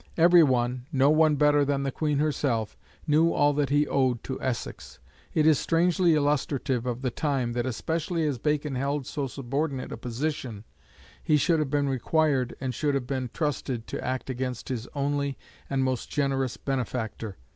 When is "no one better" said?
0.91-1.63